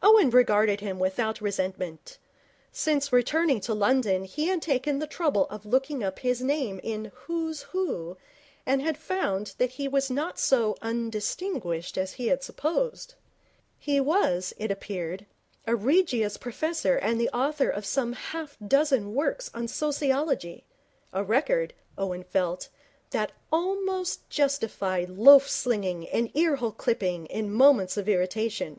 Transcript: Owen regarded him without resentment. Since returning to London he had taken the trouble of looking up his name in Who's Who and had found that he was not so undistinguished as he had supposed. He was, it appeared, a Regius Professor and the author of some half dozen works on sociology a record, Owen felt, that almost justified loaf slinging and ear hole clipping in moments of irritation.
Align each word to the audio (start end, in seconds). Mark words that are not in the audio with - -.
Owen 0.00 0.30
regarded 0.30 0.78
him 0.78 1.00
without 1.00 1.40
resentment. 1.40 2.18
Since 2.70 3.12
returning 3.12 3.58
to 3.62 3.74
London 3.74 4.22
he 4.22 4.46
had 4.46 4.62
taken 4.62 5.00
the 5.00 5.08
trouble 5.08 5.48
of 5.50 5.66
looking 5.66 6.04
up 6.04 6.20
his 6.20 6.40
name 6.40 6.78
in 6.84 7.10
Who's 7.26 7.62
Who 7.72 8.16
and 8.64 8.80
had 8.80 8.96
found 8.96 9.56
that 9.58 9.70
he 9.70 9.88
was 9.88 10.08
not 10.08 10.38
so 10.38 10.76
undistinguished 10.82 11.98
as 11.98 12.12
he 12.12 12.28
had 12.28 12.44
supposed. 12.44 13.14
He 13.76 13.98
was, 13.98 14.54
it 14.56 14.70
appeared, 14.70 15.26
a 15.66 15.74
Regius 15.74 16.36
Professor 16.36 16.94
and 16.96 17.20
the 17.20 17.30
author 17.30 17.68
of 17.68 17.84
some 17.84 18.12
half 18.12 18.56
dozen 18.64 19.14
works 19.16 19.50
on 19.52 19.66
sociology 19.66 20.64
a 21.12 21.24
record, 21.24 21.74
Owen 21.98 22.22
felt, 22.22 22.68
that 23.10 23.32
almost 23.50 24.30
justified 24.30 25.10
loaf 25.10 25.48
slinging 25.50 26.08
and 26.08 26.30
ear 26.36 26.54
hole 26.54 26.70
clipping 26.70 27.26
in 27.26 27.52
moments 27.52 27.96
of 27.96 28.08
irritation. 28.08 28.78